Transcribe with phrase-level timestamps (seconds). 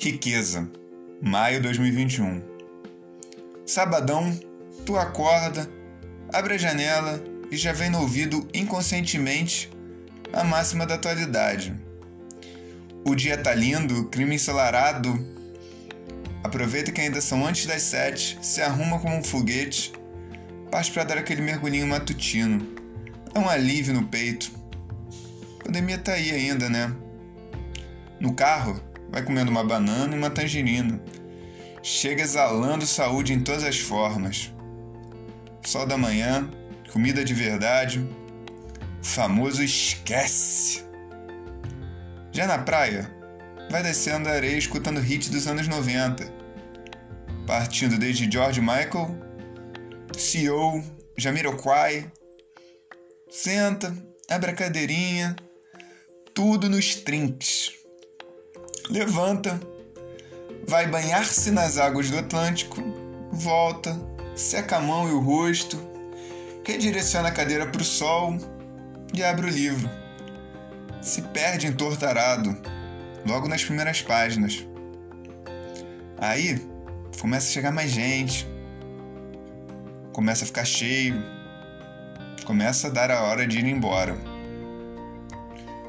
[0.00, 0.70] Riqueza,
[1.20, 2.40] maio 2021.
[3.66, 4.32] Sabadão,
[4.86, 5.68] tu acorda,
[6.32, 9.68] abre a janela e já vem no ouvido inconscientemente
[10.32, 11.74] a máxima da atualidade.
[13.04, 15.18] O dia tá lindo, clima ensolarado.
[16.44, 19.92] Aproveita que ainda são antes das sete, se arruma como um foguete,
[20.70, 22.64] parte para dar aquele mergulhinho matutino.
[23.34, 24.52] É um alívio no peito.
[25.58, 26.94] A pandemia tá aí ainda, né?
[28.20, 28.80] No carro,
[29.10, 31.00] vai comendo uma banana e uma tangerina.
[31.82, 34.52] Chega exalando saúde em todas as formas.
[35.64, 36.48] Sol da manhã,
[36.92, 38.06] comida de verdade,
[39.02, 40.84] famoso esquece.
[42.32, 43.10] Já na praia,
[43.70, 46.30] vai descendo a areia escutando hits dos anos 90,
[47.46, 49.16] partindo desde George Michael,
[50.16, 50.82] CEO,
[51.16, 52.10] Jamiroquai.
[53.30, 53.94] Senta,
[54.30, 55.36] abre a cadeirinha,
[56.34, 57.77] tudo nos trinques
[58.90, 59.60] levanta,
[60.66, 62.82] vai banhar-se nas águas do Atlântico,
[63.30, 63.98] volta,
[64.34, 65.78] seca a mão e o rosto,
[66.64, 68.36] redireciona a cadeira para o sol
[69.14, 69.88] e abre o livro.
[71.00, 72.56] Se perde entortarado,
[73.26, 74.66] logo nas primeiras páginas.
[76.18, 76.60] Aí
[77.20, 78.46] começa a chegar mais gente,
[80.12, 81.22] começa a ficar cheio,
[82.44, 84.16] começa a dar a hora de ir embora.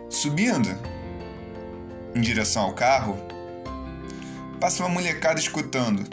[0.09, 0.69] Subindo,
[2.15, 3.17] em direção ao carro,
[4.59, 6.03] passa uma molecada escutando: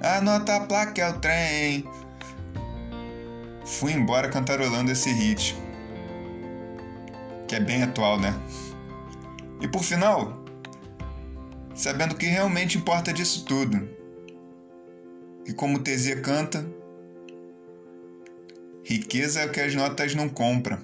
[0.00, 1.84] Anota a placa, é o trem.
[3.64, 5.56] Fui embora cantarolando esse hit,
[7.48, 8.34] que é bem atual, né?
[9.60, 10.44] E por final,
[11.74, 13.88] sabendo que realmente importa disso tudo.
[15.46, 16.66] E como Tesia canta,
[18.84, 20.78] riqueza é o que as notas não compram.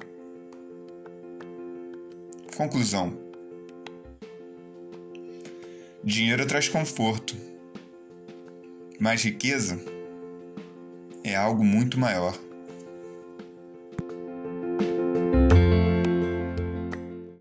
[2.57, 3.22] Conclusão.
[6.05, 7.37] Dinheiro traz conforto,
[8.99, 9.81] mas riqueza
[11.23, 12.37] é algo muito maior.